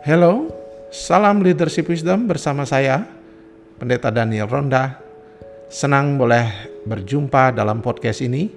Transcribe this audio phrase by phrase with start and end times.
[0.00, 0.48] Hello,
[0.88, 3.04] salam leadership wisdom bersama saya,
[3.76, 4.96] Pendeta Daniel Ronda.
[5.68, 6.48] Senang boleh
[6.88, 8.48] berjumpa dalam podcast ini,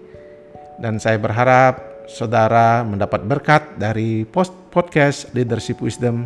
[0.80, 4.24] dan saya berharap saudara mendapat berkat dari
[4.72, 6.24] podcast leadership wisdom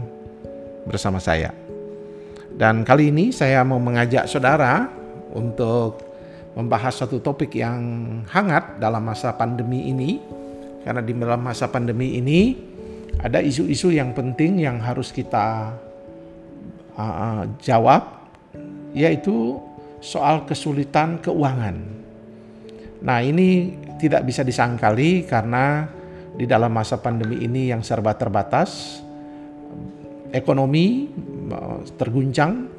[0.86, 1.49] bersama saya.
[2.54, 4.86] Dan kali ini saya mau mengajak saudara
[5.34, 5.97] untuk
[6.54, 7.81] membahas satu topik yang
[8.29, 10.21] hangat dalam masa pandemi ini,
[10.86, 12.54] karena di dalam masa pandemi ini
[13.21, 15.74] ada isu-isu yang penting yang harus kita
[16.94, 18.30] uh, jawab,
[18.93, 19.57] yaitu
[20.02, 21.78] soal kesulitan keuangan.
[23.02, 25.90] Nah, ini tidak bisa disangkali karena
[26.38, 29.02] di dalam masa pandemi ini yang serba terbatas,
[30.29, 31.10] ekonomi
[31.98, 32.70] terguncang,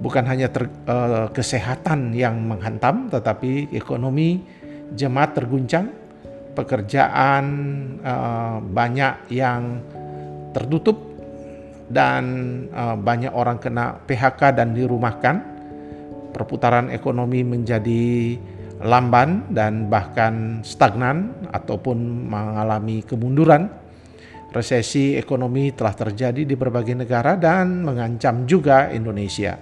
[0.00, 4.40] bukan hanya ter, uh, kesehatan yang menghantam, tetapi ekonomi
[4.96, 6.01] jemaat terguncang,
[6.52, 7.44] pekerjaan
[8.04, 9.80] uh, banyak yang
[10.52, 11.00] tertutup
[11.88, 12.24] dan
[12.72, 15.52] uh, banyak orang kena PHK dan dirumahkan.
[16.32, 18.36] Perputaran ekonomi menjadi
[18.80, 23.68] lamban dan bahkan stagnan ataupun mengalami kemunduran.
[24.52, 29.56] Resesi ekonomi telah terjadi di berbagai negara dan mengancam juga Indonesia.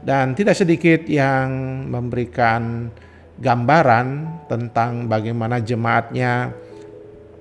[0.00, 1.48] Dan tidak sedikit yang
[1.88, 2.88] memberikan
[3.36, 4.06] gambaran
[4.48, 6.56] tentang bagaimana jemaatnya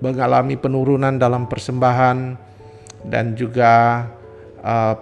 [0.04, 2.36] mengalami penurunan dalam persembahan
[3.08, 4.04] dan juga
[4.60, 4.96] uh,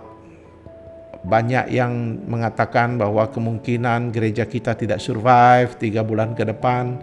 [1.24, 7.00] banyak yang mengatakan bahwa kemungkinan gereja kita tidak survive tiga bulan ke depan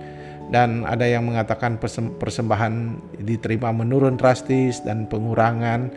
[0.53, 1.81] dan ada yang mengatakan
[2.21, 2.75] persembahan
[3.23, 5.89] diterima menurun drastis dan pengurangan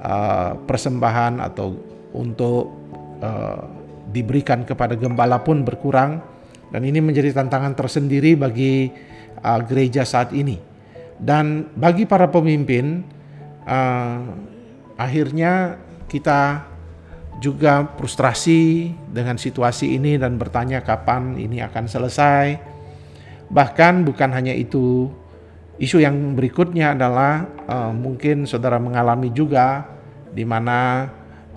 [0.00, 1.76] uh, persembahan atau
[2.16, 2.72] untuk
[3.20, 3.62] uh,
[4.08, 6.24] diberikan kepada gembala pun berkurang
[6.68, 8.92] dan ini menjadi tantangan tersendiri bagi
[9.40, 10.60] uh, gereja saat ini.
[11.18, 13.02] Dan bagi para pemimpin,
[13.66, 14.20] uh,
[14.94, 16.68] akhirnya kita
[17.38, 22.58] juga frustrasi dengan situasi ini dan bertanya kapan ini akan selesai.
[23.48, 25.08] Bahkan bukan hanya itu,
[25.78, 29.86] isu yang berikutnya adalah uh, mungkin saudara mengalami juga
[30.34, 31.08] di mana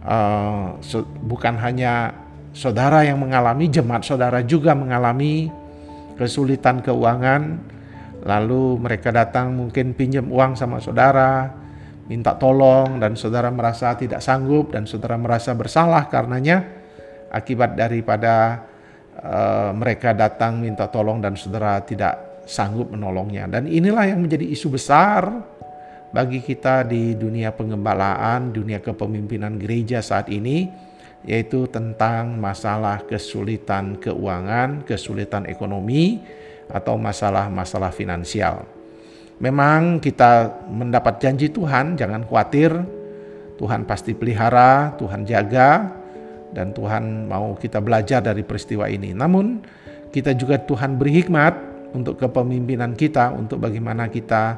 [0.05, 0.79] uh,
[1.25, 2.20] bukan hanya
[2.51, 5.51] saudara yang mengalami, jemaat saudara juga mengalami
[6.19, 7.57] kesulitan keuangan,
[8.27, 11.49] lalu mereka datang mungkin pinjam uang sama saudara,
[12.11, 16.67] minta tolong dan saudara merasa tidak sanggup dan saudara merasa bersalah karenanya
[17.31, 18.67] akibat daripada
[19.15, 23.47] uh, mereka datang minta tolong dan saudara tidak sanggup menolongnya.
[23.47, 25.23] Dan inilah yang menjadi isu besar
[26.11, 30.90] bagi kita di dunia pengembalaan, dunia kepemimpinan gereja saat ini
[31.21, 36.21] yaitu tentang masalah kesulitan keuangan, kesulitan ekonomi,
[36.71, 38.63] atau masalah-masalah finansial.
[39.41, 42.71] Memang kita mendapat janji Tuhan, jangan khawatir,
[43.57, 45.93] Tuhan pasti pelihara, Tuhan jaga,
[46.53, 49.13] dan Tuhan mau kita belajar dari peristiwa ini.
[49.13, 49.61] Namun,
[50.13, 51.53] kita juga Tuhan beri hikmat
[51.93, 54.57] untuk kepemimpinan kita, untuk bagaimana kita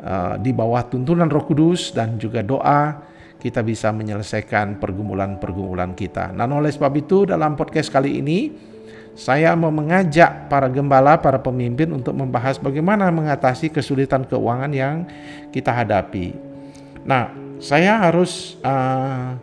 [0.00, 3.11] uh, di bawah tuntunan Roh Kudus dan juga doa
[3.42, 6.30] kita bisa menyelesaikan pergumulan-pergumulan kita.
[6.30, 8.38] Nah, oleh sebab itu dalam podcast kali ini
[9.18, 15.04] saya mau mengajak para gembala, para pemimpin untuk membahas bagaimana mengatasi kesulitan keuangan yang
[15.50, 16.32] kita hadapi.
[17.02, 19.34] Nah, saya harus uh,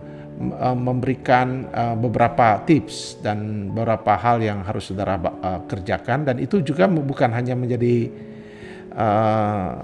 [0.73, 6.87] memberikan uh, beberapa tips dan beberapa hal yang harus saudara uh, kerjakan dan itu juga
[6.87, 8.07] bukan hanya menjadi
[8.95, 9.83] uh,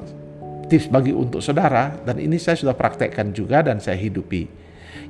[0.66, 4.66] tips bagi untuk saudara dan ini saya sudah praktekkan juga dan saya hidupi.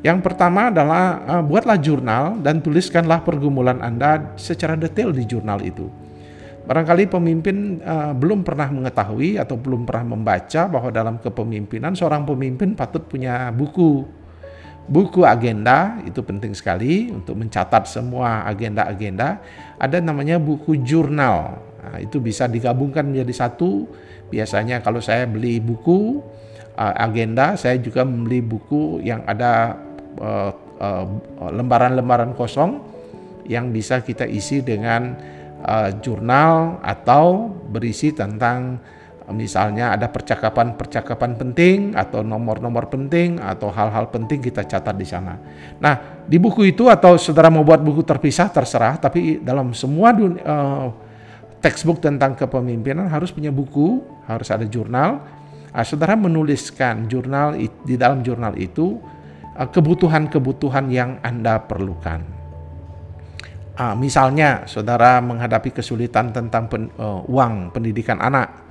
[0.05, 5.89] Yang pertama adalah uh, buatlah jurnal dan tuliskanlah pergumulan Anda secara detail di jurnal itu.
[6.65, 12.73] Barangkali pemimpin uh, belum pernah mengetahui atau belum pernah membaca bahwa dalam kepemimpinan seorang pemimpin
[12.73, 14.05] patut punya buku.
[14.85, 19.41] Buku agenda itu penting sekali untuk mencatat semua agenda-agenda.
[19.81, 21.57] Ada namanya buku jurnal.
[21.81, 23.89] Nah, itu bisa digabungkan menjadi satu
[24.35, 26.19] Biasanya kalau saya beli buku
[26.75, 29.79] uh, agenda, saya juga membeli buku yang ada
[30.19, 30.51] uh,
[30.83, 31.07] uh,
[31.55, 32.83] lembaran-lembaran kosong
[33.47, 35.15] yang bisa kita isi dengan
[35.63, 38.75] uh, jurnal atau berisi tentang
[39.31, 45.39] misalnya ada percakapan-percakapan penting atau nomor-nomor penting atau hal-hal penting kita catat di sana.
[45.81, 50.43] Nah, di buku itu atau saudara mau buat buku terpisah terserah, tapi dalam semua dunia,
[50.45, 50.87] uh,
[51.59, 55.23] textbook tentang kepemimpinan harus punya buku, harus ada jurnal.
[55.75, 58.95] Nah, saudara menuliskan jurnal di dalam jurnal itu
[59.59, 62.35] ah, kebutuhan-kebutuhan yang Anda perlukan.
[63.75, 68.63] Ah, misalnya, saudara menghadapi kesulitan tentang pen, uh, uang pendidikan anak.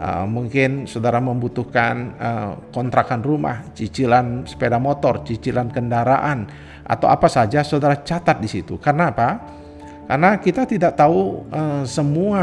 [0.00, 6.48] Uh, mungkin saudara membutuhkan uh, kontrakan rumah, cicilan sepeda motor, cicilan kendaraan,
[6.88, 8.80] atau apa saja, saudara catat di situ.
[8.80, 9.59] Karena apa?
[10.10, 12.42] Karena kita tidak tahu uh, semua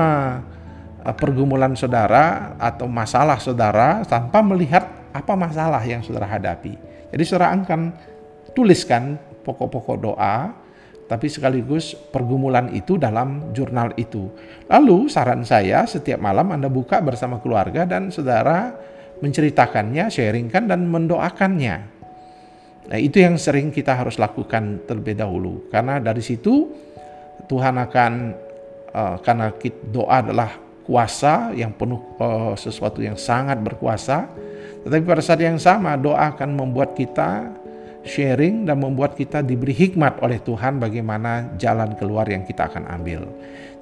[1.03, 6.79] uh, pergumulan saudara atau masalah saudara tanpa melihat apa masalah yang saudara hadapi.
[7.11, 7.91] Jadi saudara akan
[8.55, 10.55] tuliskan pokok-pokok doa
[11.11, 14.31] tapi sekaligus pergumulan itu dalam jurnal itu.
[14.71, 18.71] Lalu saran saya setiap malam Anda buka bersama keluarga dan saudara
[19.19, 21.75] menceritakannya, sharingkan dan mendoakannya.
[22.87, 26.86] Nah, itu yang sering kita harus lakukan terlebih dahulu karena dari situ
[27.45, 28.11] Tuhan akan
[28.91, 29.53] uh, karena
[29.93, 30.49] doa adalah
[30.87, 34.25] kuasa yang penuh uh, sesuatu yang sangat berkuasa.
[34.87, 37.51] Tetapi pada saat yang sama doa akan membuat kita
[38.07, 43.27] sharing dan membuat kita diberi hikmat oleh Tuhan bagaimana jalan keluar yang kita akan ambil.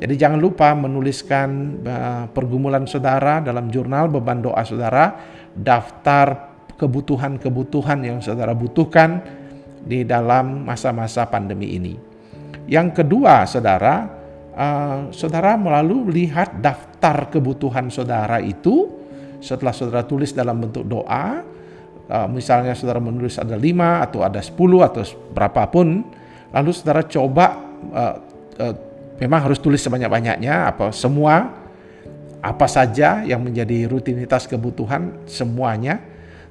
[0.01, 5.13] Jadi jangan lupa menuliskan uh, pergumulan saudara dalam jurnal beban doa saudara,
[5.55, 9.23] daftar kebutuhan-kebutuhan yang saudara butuhkan
[9.85, 12.14] di dalam masa-masa pandemi ini.
[12.65, 14.09] Yang kedua, saudara,
[14.57, 18.89] uh, saudara melalui lihat daftar kebutuhan saudara itu
[19.37, 21.45] setelah saudara tulis dalam bentuk doa,
[22.09, 26.01] uh, misalnya saudara menulis ada lima atau ada sepuluh atau berapapun,
[26.49, 27.61] lalu saudara coba
[27.93, 28.15] uh,
[28.57, 28.75] uh,
[29.21, 31.53] memang harus tulis sebanyak-banyaknya apa semua
[32.41, 36.01] apa saja yang menjadi rutinitas kebutuhan semuanya.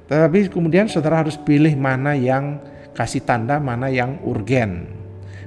[0.07, 2.63] Tetapi kemudian saudara harus pilih mana yang
[2.95, 5.03] kasih tanda, mana yang urgen.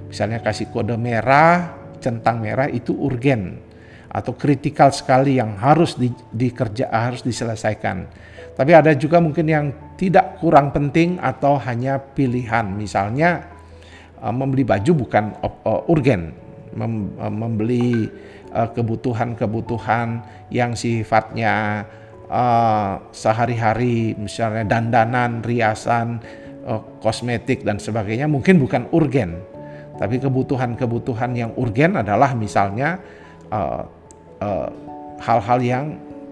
[0.09, 3.61] Misalnya kasih kode merah, centang merah itu urgen
[4.09, 8.09] atau kritikal sekali yang harus di, dikerja harus diselesaikan.
[8.57, 9.67] Tapi ada juga mungkin yang
[10.01, 12.67] tidak kurang penting atau hanya pilihan.
[12.73, 13.47] Misalnya
[14.19, 16.33] uh, membeli baju bukan uh, urgen,
[16.75, 18.09] Mem, uh, membeli
[18.49, 21.85] kebutuhan-kebutuhan yang sifatnya
[22.33, 26.21] uh, sehari-hari, misalnya dandanan, riasan,
[26.65, 29.58] uh, kosmetik dan sebagainya mungkin bukan urgen.
[29.99, 33.03] Tapi kebutuhan-kebutuhan yang urgen adalah misalnya
[33.51, 33.83] uh,
[34.39, 34.69] uh,
[35.19, 35.85] hal-hal yang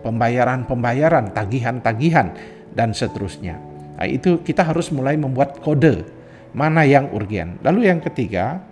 [0.07, 2.31] pembayaran-pembayaran, tagihan-tagihan
[2.71, 3.59] dan seterusnya.
[3.99, 6.07] Nah, itu kita harus mulai membuat kode
[6.55, 7.59] mana yang urgen.
[7.67, 8.63] Lalu yang ketiga,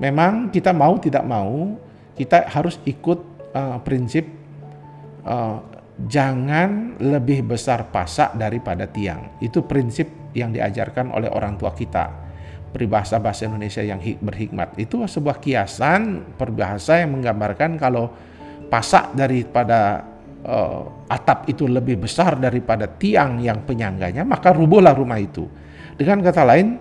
[0.00, 1.76] memang kita mau tidak mau
[2.16, 3.20] kita harus ikut
[3.52, 4.24] uh, prinsip
[5.26, 5.58] uh,
[6.08, 9.36] jangan lebih besar pasak daripada tiang.
[9.42, 12.21] Itu prinsip yang diajarkan oleh orang tua kita.
[12.72, 18.08] Peribahasa bahasa Indonesia yang berhikmat itu sebuah kiasan peribahasa yang menggambarkan kalau
[18.72, 20.08] pasak daripada
[20.40, 25.44] uh, atap itu lebih besar daripada tiang yang penyangganya, maka rubuhlah rumah itu.
[26.00, 26.80] Dengan kata lain,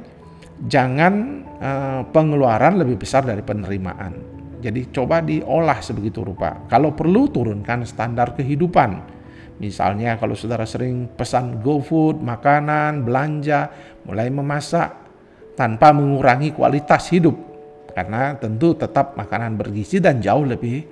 [0.65, 1.13] jangan
[1.59, 4.39] uh, pengeluaran lebih besar dari penerimaan.
[4.61, 6.69] Jadi coba diolah sebegitu rupa.
[6.69, 9.19] Kalau perlu turunkan standar kehidupan.
[9.61, 13.69] Misalnya kalau saudara sering pesan GoFood, makanan, belanja,
[14.09, 15.00] mulai memasak
[15.55, 17.35] tanpa mengurangi kualitas hidup.
[17.91, 20.87] Karena tentu tetap makanan bergizi dan jauh lebih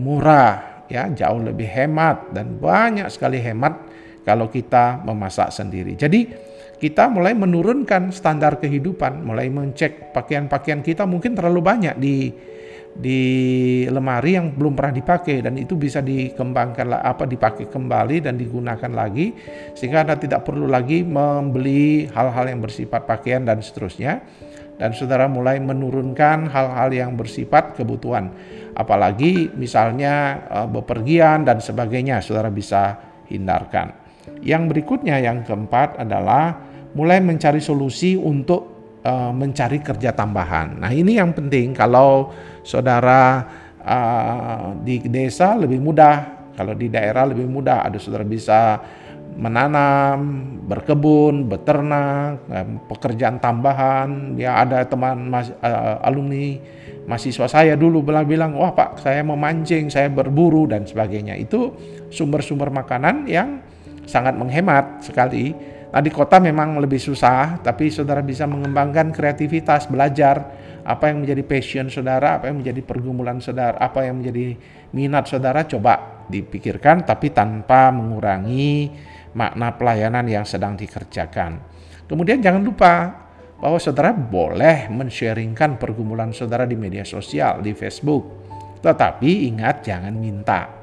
[0.00, 3.76] murah ya jauh lebih hemat dan banyak sekali hemat
[4.24, 5.96] kalau kita memasak sendiri.
[5.96, 12.32] Jadi kita mulai menurunkan standar kehidupan, mulai mencek pakaian-pakaian kita mungkin terlalu banyak di
[12.96, 13.20] di
[13.86, 19.34] lemari yang belum pernah dipakai dan itu bisa dikembangkan apa dipakai kembali dan digunakan lagi
[19.76, 24.24] sehingga Anda tidak perlu lagi membeli hal-hal yang bersifat pakaian dan seterusnya
[24.78, 28.30] dan saudara mulai menurunkan hal-hal yang bersifat kebutuhan
[28.78, 32.94] apalagi misalnya uh, bepergian dan sebagainya saudara bisa
[33.26, 33.90] hindarkan.
[34.38, 36.62] Yang berikutnya yang keempat adalah
[36.94, 40.80] mulai mencari solusi untuk uh, mencari kerja tambahan.
[40.80, 42.32] Nah, ini yang penting kalau
[42.64, 43.44] saudara
[43.82, 48.80] uh, di desa lebih mudah, kalau di daerah lebih mudah ada saudara bisa
[49.38, 50.18] menanam,
[50.66, 52.42] berkebun, beternak,
[52.90, 54.34] pekerjaan tambahan.
[54.34, 56.58] Ya ada teman mas, uh, alumni
[57.06, 61.38] mahasiswa saya dulu bilang-bilang, wah pak saya memancing, saya berburu dan sebagainya.
[61.38, 61.78] Itu
[62.10, 63.62] sumber-sumber makanan yang
[64.04, 65.54] sangat menghemat sekali.
[65.88, 70.36] Di kota memang lebih susah, tapi saudara bisa mengembangkan kreativitas, belajar
[70.84, 74.52] apa yang menjadi passion saudara, apa yang menjadi pergumulan saudara, apa yang menjadi
[74.92, 78.92] minat saudara, coba dipikirkan tapi tanpa mengurangi
[79.32, 81.60] makna pelayanan yang sedang dikerjakan.
[82.04, 82.92] Kemudian jangan lupa
[83.58, 88.46] bahwa saudara boleh men-sharingkan pergumulan saudara di media sosial, di Facebook.
[88.78, 90.77] Tetapi ingat jangan minta.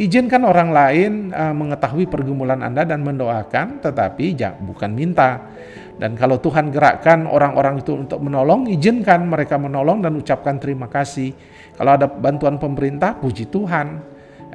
[0.00, 5.52] Izinkan orang lain uh, mengetahui pergumulan Anda dan mendoakan, tetapi jangan, bukan minta.
[6.00, 11.36] Dan kalau Tuhan gerakkan orang-orang itu untuk menolong, izinkan mereka menolong dan ucapkan terima kasih.
[11.76, 14.00] Kalau ada bantuan pemerintah, puji Tuhan.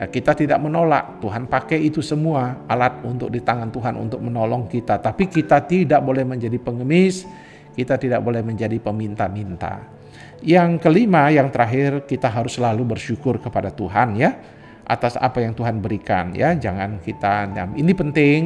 [0.01, 4.65] Eh, kita tidak menolak, Tuhan pakai itu semua alat untuk di tangan Tuhan untuk menolong
[4.65, 7.29] kita, tapi kita tidak boleh menjadi pengemis,
[7.77, 9.93] kita tidak boleh menjadi peminta-minta.
[10.41, 14.54] Yang kelima, yang terakhir, kita harus selalu bersyukur kepada Tuhan ya
[14.85, 16.53] atas apa yang Tuhan berikan ya.
[16.53, 18.41] Jangan kita ini penting.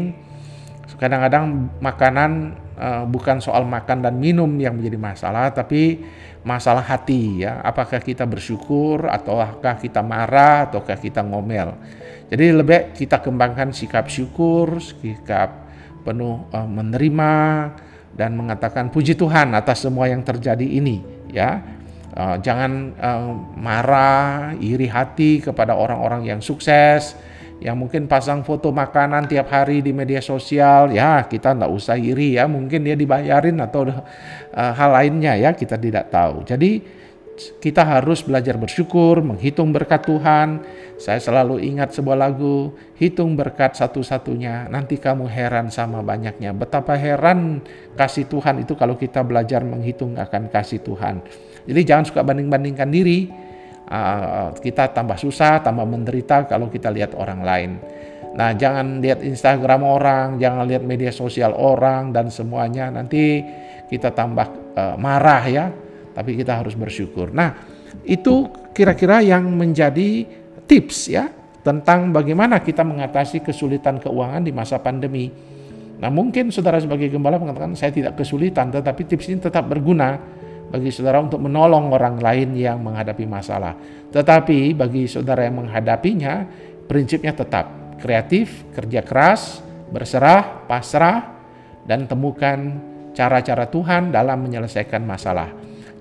[1.00, 2.32] Kadang-kadang makanan
[2.76, 6.04] uh, bukan soal makan dan minum yang menjadi masalah, tapi
[6.44, 7.62] masalah hati ya.
[7.64, 11.78] Apakah kita bersyukur ataukah kita marah ataukah kita ngomel.
[12.28, 15.72] Jadi lebih kita kembangkan sikap syukur, sikap
[16.04, 17.34] penuh uh, menerima
[18.16, 21.00] dan mengatakan puji Tuhan atas semua yang terjadi ini
[21.32, 21.79] ya.
[22.10, 27.14] Uh, jangan uh, marah, iri hati kepada orang-orang yang sukses,
[27.62, 32.40] yang mungkin pasang foto makanan tiap hari di media sosial, ya kita nggak usah iri
[32.40, 36.42] ya, mungkin dia dibayarin atau uh, hal lainnya ya kita tidak tahu.
[36.50, 36.99] Jadi
[37.60, 40.62] kita harus belajar bersyukur, menghitung berkat Tuhan.
[41.00, 46.52] Saya selalu ingat sebuah lagu, hitung berkat satu-satunya, nanti kamu heran sama banyaknya.
[46.52, 47.64] Betapa heran
[47.96, 51.24] kasih Tuhan itu kalau kita belajar menghitung akan kasih Tuhan.
[51.64, 53.32] Jadi jangan suka banding-bandingkan diri
[53.88, 57.72] uh, kita tambah susah, tambah menderita kalau kita lihat orang lain.
[58.30, 62.94] Nah, jangan lihat Instagram orang, jangan lihat media sosial orang dan semuanya.
[62.94, 63.42] Nanti
[63.90, 65.66] kita tambah uh, marah ya,
[66.20, 67.32] tapi kita harus bersyukur.
[67.32, 67.56] Nah,
[68.04, 70.28] itu kira-kira yang menjadi
[70.68, 71.32] tips ya
[71.64, 75.32] tentang bagaimana kita mengatasi kesulitan keuangan di masa pandemi.
[76.04, 80.20] Nah, mungkin saudara sebagai gembala mengatakan saya tidak kesulitan, tetapi tips ini tetap berguna
[80.68, 83.80] bagi saudara untuk menolong orang lain yang menghadapi masalah.
[84.12, 86.44] Tetapi bagi saudara yang menghadapinya,
[86.84, 91.40] prinsipnya tetap kreatif, kerja keras, berserah, pasrah,
[91.88, 92.80] dan temukan
[93.12, 95.52] cara-cara Tuhan dalam menyelesaikan masalah.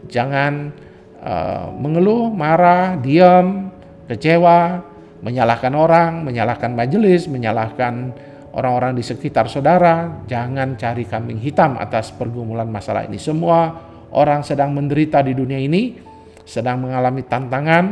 [0.07, 0.71] Jangan
[1.19, 3.75] uh, mengeluh, marah, diam,
[4.07, 4.87] kecewa,
[5.19, 8.15] menyalahkan orang, menyalahkan majelis, menyalahkan
[8.55, 10.23] orang-orang di sekitar saudara.
[10.31, 13.19] Jangan cari kambing hitam atas pergumulan masalah ini.
[13.19, 13.75] Semua
[14.15, 15.99] orang sedang menderita di dunia ini,
[16.47, 17.85] sedang mengalami tantangan,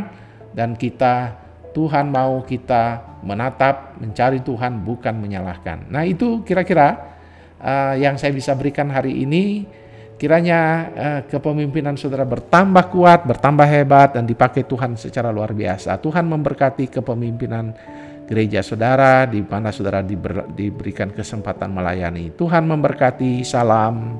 [0.56, 1.36] dan kita,
[1.76, 5.92] Tuhan mau kita menatap, mencari Tuhan, bukan menyalahkan.
[5.92, 6.96] Nah, itu kira-kira
[7.60, 9.68] uh, yang saya bisa berikan hari ini.
[10.16, 10.61] Kiranya
[10.96, 16.00] uh, kepemimpinan saudara bertambah kuat, bertambah hebat, dan dipakai Tuhan secara luar biasa.
[16.00, 17.76] Tuhan memberkati kepemimpinan
[18.25, 22.32] gereja saudara, di mana saudara diber, diberikan kesempatan melayani.
[22.32, 24.16] Tuhan memberkati, salam.